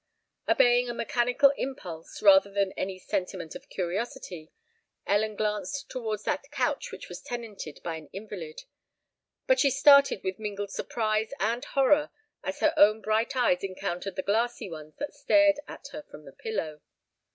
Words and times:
Obeying 0.47 0.89
a 0.89 0.95
mechanical 0.95 1.51
impulse, 1.57 2.23
rather 2.23 2.51
than 2.51 2.71
any 2.71 2.97
sentiment 2.97 3.53
of 3.53 3.69
curiosity, 3.69 4.51
Ellen 5.05 5.35
glanced 5.35 5.91
towards 5.91 6.23
that 6.23 6.49
couch 6.49 6.91
which 6.91 7.07
was 7.07 7.21
tenanted 7.21 7.79
by 7.83 7.97
an 7.97 8.09
invalid; 8.11 8.63
but 9.45 9.59
she 9.59 9.69
started 9.69 10.23
with 10.23 10.39
mingled 10.39 10.71
surprise 10.71 11.29
and 11.39 11.63
horror 11.65 12.09
as 12.41 12.61
her 12.61 12.73
own 12.77 12.99
bright 12.99 13.35
eyes 13.37 13.63
encountered 13.63 14.15
the 14.15 14.23
glassy 14.23 14.67
ones 14.71 14.95
that 14.97 15.13
stared 15.13 15.59
at 15.67 15.89
her 15.91 16.01
from 16.01 16.25
the 16.25 16.33
pillow. 16.33 16.81